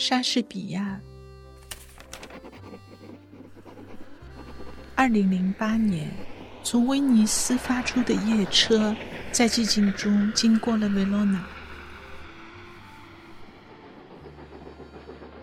[0.00, 0.98] 莎士比亚。
[4.94, 6.10] 二零零八年，
[6.64, 8.96] 从威尼斯发出的夜车，
[9.30, 11.44] 在寂静中经过了维罗纳。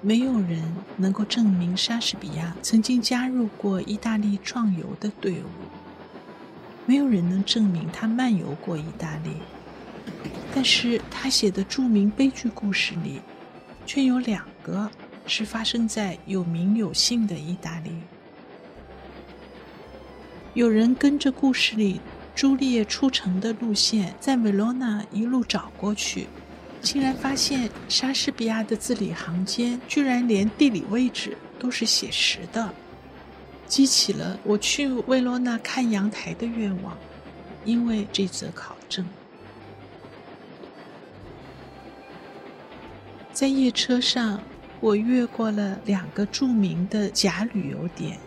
[0.02, 0.60] 没有人
[0.96, 5.50] 能够证明莎士比亚曾经加入过意大利壮游的队伍，
[6.88, 9.34] 没有人能证明他漫游过意大利。
[10.56, 13.22] 但是他写的著名悲剧故事里，
[13.88, 14.92] 却有两个
[15.26, 17.92] 是发生在有名有姓的意大利。
[20.54, 22.02] 有人跟着故事里
[22.36, 26.28] 朱丽叶出城的路线，在维罗纳一路找过去，
[26.82, 32.74] 竟然发现莎士比亚的字里行间居然连地理位置都是写实的，
[33.68, 36.96] 激起了我去维罗纳看阳台的愿望。
[37.66, 39.06] 因为这则考证，
[43.38, 44.42] 在夜车上，
[44.80, 48.18] 我越过了两个著名的假旅游点，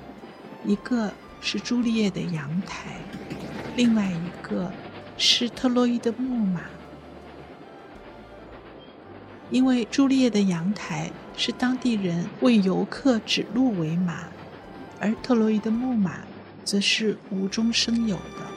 [0.65, 1.11] 一个。
[1.41, 2.97] 是朱丽叶的阳台，
[3.75, 4.71] 另外一个
[5.17, 6.61] 是特洛伊的木马。
[9.51, 14.29] 因为朱丽叶的阳台是当地人为游客指路为马，
[15.01, 16.21] 而特洛伊的木马
[16.63, 18.50] 则是无中生有的。